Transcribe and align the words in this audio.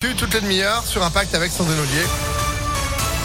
Toutes 0.00 0.32
les 0.32 0.40
demi-heures 0.40 0.86
sur 0.86 1.02
Impact 1.02 1.34
avec 1.34 1.52
Sandrine 1.52 1.78
Ollier. 1.78 2.29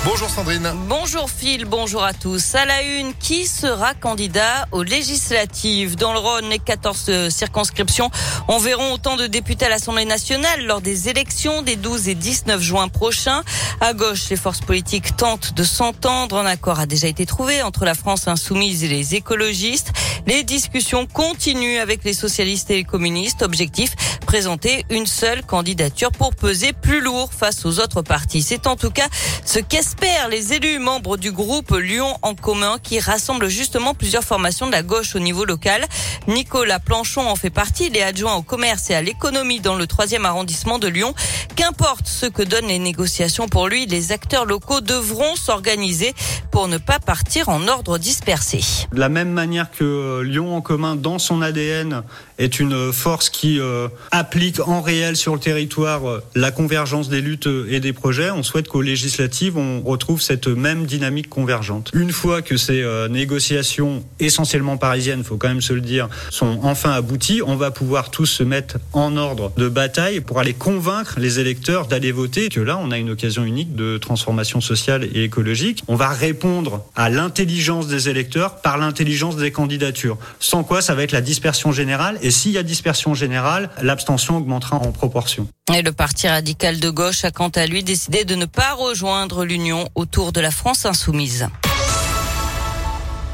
Bonjour 0.05 0.29
Sandrine. 0.29 0.71
Bonjour 0.87 1.31
Phil, 1.31 1.65
bonjour 1.65 2.03
à 2.03 2.13
tous. 2.13 2.53
À 2.53 2.65
la 2.65 2.83
une, 2.83 3.15
qui 3.15 3.47
sera 3.47 3.95
candidat 3.95 4.67
aux 4.71 4.83
législatives? 4.83 5.95
Dans 5.95 6.13
le 6.13 6.19
Rhône, 6.19 6.47
les 6.47 6.59
14 6.59 7.29
circonscriptions 7.29 8.11
on 8.47 8.59
verront 8.59 8.93
autant 8.93 9.15
de 9.15 9.25
députés 9.25 9.65
à 9.65 9.69
l'Assemblée 9.69 10.05
nationale 10.05 10.63
lors 10.65 10.81
des 10.81 11.09
élections 11.09 11.63
des 11.63 11.75
12 11.75 12.09
et 12.09 12.15
19 12.15 12.61
juin 12.61 12.87
prochains. 12.87 13.41
À 13.81 13.93
gauche, 13.93 14.29
les 14.29 14.35
forces 14.35 14.59
politiques 14.59 15.17
tentent 15.17 15.55
de 15.55 15.63
s'entendre. 15.63 16.37
Un 16.37 16.45
accord 16.45 16.79
a 16.79 16.85
déjà 16.85 17.07
été 17.07 17.25
trouvé 17.25 17.63
entre 17.63 17.83
la 17.83 17.95
France 17.95 18.27
insoumise 18.27 18.83
et 18.83 18.87
les 18.87 19.15
écologistes. 19.15 19.91
Les 20.27 20.43
discussions 20.43 21.07
continuent 21.07 21.79
avec 21.79 22.03
les 22.03 22.13
socialistes 22.13 22.69
et 22.69 22.75
les 22.75 22.83
communistes. 22.83 23.41
Objectif, 23.41 23.95
présenter 24.27 24.85
une 24.91 25.07
seule 25.07 25.43
candidature 25.43 26.11
pour 26.11 26.35
peser 26.35 26.73
plus 26.73 27.01
lourd 27.01 27.31
face 27.33 27.65
aux 27.65 27.79
autres 27.79 28.03
partis. 28.03 28.43
C'est 28.43 28.67
en 28.67 28.75
tout 28.75 28.91
cas 28.91 29.07
ce 29.43 29.59
qu'est 29.59 29.94
les 30.29 30.53
élus 30.53 30.79
membres 30.79 31.17
du 31.17 31.31
groupe 31.31 31.71
Lyon 31.71 32.17
en 32.23 32.33
commun 32.33 32.77
qui 32.81 32.99
rassemble 32.99 33.47
justement 33.47 33.93
plusieurs 33.93 34.23
formations 34.23 34.65
de 34.65 34.71
la 34.71 34.81
gauche 34.81 35.15
au 35.15 35.19
niveau 35.19 35.45
local. 35.45 35.85
Nicolas 36.27 36.79
Planchon 36.79 37.27
en 37.27 37.35
fait 37.35 37.51
partie. 37.51 37.87
Il 37.87 37.97
est 37.97 38.01
adjoint 38.01 38.33
au 38.35 38.41
commerce 38.41 38.89
et 38.89 38.95
à 38.95 39.01
l'économie 39.01 39.59
dans 39.59 39.75
le 39.75 39.85
troisième 39.85 40.25
arrondissement 40.25 40.79
de 40.79 40.87
Lyon. 40.87 41.13
Qu'importe 41.55 42.07
ce 42.07 42.25
que 42.25 42.41
donnent 42.41 42.67
les 42.67 42.79
négociations 42.79 43.47
pour 43.47 43.67
lui, 43.67 43.85
les 43.85 44.11
acteurs 44.11 44.45
locaux 44.45 44.81
devront 44.81 45.35
s'organiser 45.35 46.13
pour 46.55 46.69
ne 46.69 46.77
pas 46.77 46.99
partir 46.99 47.49
en 47.49 47.67
ordre 47.67 47.97
dispersé. 47.97 48.61
De 48.93 48.99
la 49.01 49.09
même 49.09 49.29
manière 49.29 49.69
que 49.71 49.83
euh, 49.83 50.23
Lyon 50.23 50.55
en 50.55 50.61
commun, 50.61 50.95
dans 50.95 51.19
son 51.19 51.41
ADN, 51.41 52.03
est 52.37 52.61
une 52.61 52.93
force 52.93 53.29
qui 53.29 53.59
euh, 53.59 53.89
applique 54.11 54.65
en 54.65 54.81
réel 54.81 55.17
sur 55.17 55.33
le 55.33 55.41
territoire 55.41 56.09
euh, 56.09 56.23
la 56.33 56.51
convergence 56.51 57.09
des 57.09 57.19
luttes 57.19 57.49
et 57.67 57.81
des 57.81 57.91
projets, 57.91 58.31
on 58.31 58.41
souhaite 58.41 58.69
qu'aux 58.69 58.81
législatives, 58.81 59.57
on 59.57 59.81
retrouve 59.81 60.21
cette 60.21 60.47
même 60.47 60.85
dynamique 60.85 61.27
convergente. 61.27 61.91
Une 61.93 62.11
fois 62.11 62.41
que 62.41 62.55
ces 62.55 62.85
négociations 63.09 64.05
essentiellement 64.21 64.77
parisiennes, 64.77 65.25
faut 65.25 65.35
quand 65.35 65.49
même 65.49 65.61
se 65.61 65.73
le 65.73 65.81
dire, 65.81 66.07
sont 66.29 66.59
enfin 66.63 66.91
abouties, 66.91 67.41
on 67.45 67.57
va 67.57 67.71
pouvoir 67.71 68.11
tous 68.11 68.27
se 68.27 68.43
mettre 68.43 68.77
en 68.93 69.17
ordre 69.17 69.51
de 69.57 69.67
bataille 69.67 70.21
pour 70.21 70.39
aller 70.39 70.53
convaincre 70.53 71.15
les 71.19 71.41
électeurs 71.41 71.87
d'aller 71.87 72.13
voter. 72.13 72.47
Que 72.47 72.61
là, 72.61 72.79
on 72.81 72.91
a 72.91 72.97
une 72.97 73.09
occasion 73.09 73.43
unique 73.43 73.75
de 73.75 73.97
transformation 73.97 74.61
sociale 74.61 75.03
et 75.13 75.23
écologique. 75.23 75.83
On 75.89 75.95
va 75.95 76.09
répondre 76.09 76.44
à 76.95 77.09
l'intelligence 77.09 77.87
des 77.87 78.09
électeurs 78.09 78.61
par 78.61 78.77
l'intelligence 78.77 79.35
des 79.35 79.51
candidatures. 79.51 80.17
Sans 80.39 80.63
quoi, 80.63 80.81
ça 80.81 80.93
va 80.93 81.03
être 81.03 81.11
la 81.11 81.21
dispersion 81.21 81.71
générale. 81.71 82.17
Et 82.21 82.31
s'il 82.31 82.51
y 82.51 82.57
a 82.57 82.63
dispersion 82.63 83.13
générale, 83.13 83.69
l'abstention 83.81 84.37
augmentera 84.37 84.77
en 84.77 84.91
proportion. 84.91 85.47
Et 85.73 85.81
le 85.81 85.91
Parti 85.91 86.27
radical 86.27 86.79
de 86.79 86.89
gauche 86.89 87.25
a 87.25 87.31
quant 87.31 87.49
à 87.49 87.65
lui 87.65 87.83
décidé 87.83 88.25
de 88.25 88.35
ne 88.35 88.45
pas 88.45 88.73
rejoindre 88.73 89.43
l'Union 89.43 89.89
autour 89.95 90.31
de 90.31 90.41
la 90.41 90.51
France 90.51 90.85
insoumise. 90.85 91.47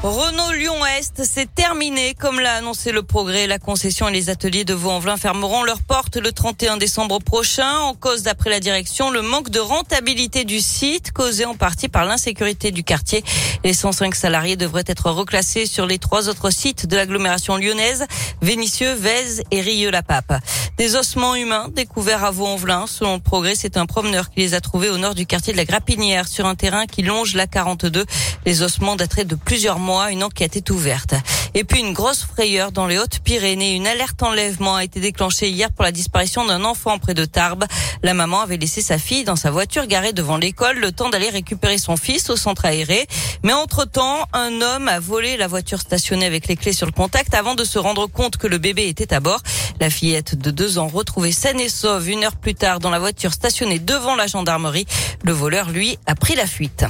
Renault 0.02 0.50
Lyon-Est, 0.50 1.22
c'est 1.22 1.54
terminé. 1.54 2.14
Comme 2.18 2.40
l'a 2.40 2.54
annoncé 2.54 2.90
le 2.90 3.04
progrès, 3.04 3.46
la 3.46 3.60
concession 3.60 4.08
et 4.08 4.12
les 4.12 4.30
ateliers 4.30 4.64
de 4.64 4.74
Vaux-en-Velin 4.74 5.16
fermeront 5.16 5.62
leurs 5.62 5.80
portes 5.80 6.16
le 6.16 6.32
31 6.32 6.76
décembre 6.76 7.20
prochain. 7.20 7.78
En 7.78 7.94
cause, 7.94 8.24
d'après 8.24 8.50
la 8.50 8.58
direction, 8.58 9.12
le 9.12 9.22
manque 9.22 9.50
de 9.50 9.60
rentabilité 9.60 10.42
du 10.42 10.58
site, 10.58 11.12
causé 11.12 11.44
en 11.44 11.54
partie 11.54 11.88
par 11.88 12.04
l'insécurité 12.04 12.72
du 12.72 12.82
quartier. 12.82 13.22
Les 13.62 13.74
105 13.74 14.16
salariés 14.16 14.56
devraient 14.56 14.82
être 14.88 15.08
reclassés 15.08 15.66
sur 15.66 15.86
les 15.86 15.98
trois 15.98 16.28
autres 16.28 16.50
sites 16.50 16.86
de 16.86 16.96
l'agglomération 16.96 17.56
lyonnaise, 17.56 18.04
Vénissieux, 18.40 18.94
Vèze 18.94 19.44
et 19.52 19.60
Rieux-la-Pape. 19.60 20.42
Des 20.78 20.96
ossements 20.96 21.36
humains 21.36 21.68
découverts 21.72 22.24
à 22.24 22.32
Vaux-en-Velin. 22.32 22.88
Selon 22.88 23.14
le 23.14 23.20
progrès, 23.20 23.54
c'est 23.54 23.76
un 23.76 23.86
promeneur 23.86 24.30
qui 24.30 24.40
les 24.40 24.54
a 24.54 24.60
trouvés 24.60 24.90
au 24.90 24.98
nord 24.98 25.14
du 25.14 25.26
quartier 25.26 25.52
de 25.52 25.58
la 25.58 25.64
Grapinière, 25.64 26.26
sur 26.26 26.46
un 26.46 26.56
terrain 26.56 26.86
qui 26.86 27.02
longe 27.02 27.36
la 27.36 27.46
42. 27.46 28.04
Les 28.46 28.62
ossements 28.62 28.96
dateraient 28.96 29.24
de 29.24 29.36
plusieurs 29.36 29.78
mois 29.78 29.91
une 30.00 30.24
enquête 30.24 30.56
est 30.56 30.70
ouverte. 30.70 31.14
Et 31.54 31.64
puis 31.64 31.80
une 31.80 31.92
grosse 31.92 32.24
frayeur 32.24 32.72
dans 32.72 32.86
les 32.86 32.98
Hautes-Pyrénées. 32.98 33.74
Une 33.74 33.86
alerte 33.86 34.22
enlèvement 34.22 34.76
a 34.76 34.84
été 34.84 35.00
déclenchée 35.00 35.50
hier 35.50 35.70
pour 35.70 35.84
la 35.84 35.92
disparition 35.92 36.46
d'un 36.46 36.64
enfant 36.64 36.98
près 36.98 37.12
de 37.12 37.26
Tarbes. 37.26 37.64
La 38.02 38.14
maman 38.14 38.40
avait 38.40 38.56
laissé 38.56 38.80
sa 38.80 38.96
fille 38.96 39.24
dans 39.24 39.36
sa 39.36 39.50
voiture 39.50 39.86
garée 39.86 40.14
devant 40.14 40.38
l'école 40.38 40.78
le 40.78 40.92
temps 40.92 41.10
d'aller 41.10 41.28
récupérer 41.28 41.76
son 41.76 41.96
fils 41.96 42.30
au 42.30 42.36
centre 42.36 42.64
aéré. 42.64 43.06
Mais 43.42 43.52
entre-temps, 43.52 44.26
un 44.32 44.62
homme 44.62 44.88
a 44.88 44.98
volé 44.98 45.36
la 45.36 45.46
voiture 45.46 45.80
stationnée 45.80 46.24
avec 46.24 46.48
les 46.48 46.56
clés 46.56 46.72
sur 46.72 46.86
le 46.86 46.92
contact 46.92 47.34
avant 47.34 47.54
de 47.54 47.64
se 47.64 47.78
rendre 47.78 48.06
compte 48.06 48.38
que 48.38 48.46
le 48.46 48.56
bébé 48.56 48.88
était 48.88 49.12
à 49.12 49.20
bord. 49.20 49.42
La 49.78 49.90
fillette 49.90 50.36
de 50.36 50.50
deux 50.50 50.78
ans 50.78 50.88
retrouvée 50.88 51.32
saine 51.32 51.60
et 51.60 51.68
sauve 51.68 52.08
une 52.08 52.24
heure 52.24 52.36
plus 52.36 52.54
tard 52.54 52.78
dans 52.78 52.90
la 52.90 52.98
voiture 52.98 53.34
stationnée 53.34 53.78
devant 53.78 54.16
la 54.16 54.26
gendarmerie. 54.26 54.86
Le 55.22 55.32
voleur, 55.32 55.68
lui, 55.68 55.98
a 56.06 56.14
pris 56.14 56.34
la 56.34 56.46
fuite. 56.46 56.86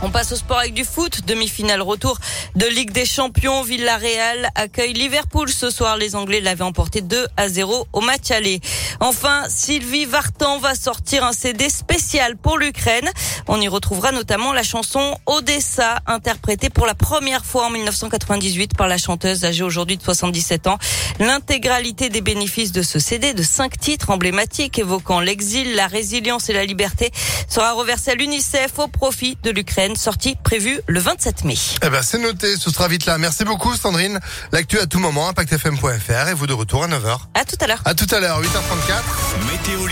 On 0.00 0.10
passe 0.10 0.30
au 0.30 0.36
sport 0.36 0.58
avec 0.58 0.74
du 0.74 0.84
foot. 0.84 1.22
Demi-finale 1.26 1.82
retour 1.82 2.18
de 2.54 2.66
Ligue 2.66 2.92
des 2.92 3.04
Champions. 3.04 3.62
Villarreal 3.62 4.48
accueille 4.54 4.92
Liverpool 4.92 5.48
ce 5.48 5.70
soir. 5.70 5.96
Les 5.96 6.14
Anglais 6.14 6.40
l'avaient 6.40 6.62
emporté 6.62 7.00
2 7.00 7.26
à 7.36 7.48
0 7.48 7.88
au 7.92 8.00
match 8.00 8.30
aller. 8.30 8.60
Enfin, 9.00 9.42
Sylvie 9.48 10.04
Vartan 10.04 10.58
va 10.58 10.76
sortir 10.76 11.24
un 11.24 11.32
CD 11.32 11.68
spécial 11.68 12.36
pour 12.36 12.58
l'Ukraine. 12.58 13.10
On 13.48 13.60
y 13.60 13.66
retrouvera 13.66 14.12
notamment 14.12 14.52
la 14.52 14.62
chanson 14.62 15.18
Odessa, 15.26 15.98
interprétée 16.06 16.70
pour 16.70 16.86
la 16.86 16.94
première 16.94 17.44
fois 17.44 17.66
en 17.66 17.70
1998 17.70 18.76
par 18.76 18.86
la 18.86 18.98
chanteuse 18.98 19.44
âgée 19.44 19.64
aujourd'hui 19.64 19.96
de 19.96 20.02
77 20.02 20.68
ans. 20.68 20.78
L'intégralité 21.18 22.08
des 22.08 22.20
bénéfices 22.20 22.70
de 22.70 22.82
ce 22.82 23.00
CD 23.00 23.34
de 23.34 23.42
cinq 23.42 23.76
titres 23.78 24.10
emblématiques 24.10 24.78
évoquant 24.78 25.18
l'exil, 25.18 25.74
la 25.74 25.88
résilience 25.88 26.48
et 26.50 26.52
la 26.52 26.64
liberté 26.64 27.10
sera 27.48 27.72
reversée 27.72 28.12
à 28.12 28.14
l'UNICEF 28.14 28.78
au 28.78 28.86
profit 28.86 29.36
de 29.42 29.50
l'Ukraine 29.50 29.87
sortie 29.96 30.36
prévue 30.42 30.80
le 30.86 31.00
27 31.00 31.44
mai. 31.44 31.56
Eh 31.82 31.88
ben, 31.90 32.02
c'est 32.02 32.18
noté, 32.18 32.56
ce 32.56 32.70
sera 32.70 32.88
vite 32.88 33.06
là. 33.06 33.18
Merci 33.18 33.44
beaucoup, 33.44 33.74
Sandrine. 33.76 34.18
L'actu 34.52 34.78
à 34.78 34.86
tout 34.86 34.98
moment, 34.98 35.28
impactfm.fr 35.28 36.28
et 36.28 36.34
vous 36.34 36.46
de 36.46 36.52
retour 36.52 36.84
à 36.84 36.88
9h. 36.88 37.18
À 37.34 37.44
tout 37.44 37.56
à 37.60 37.66
l'heure. 37.66 37.82
À 37.84 37.94
tout 37.94 38.06
à 38.12 38.20
l'heure, 38.20 38.40
8h34. 38.40 39.48
Météo 39.50 39.86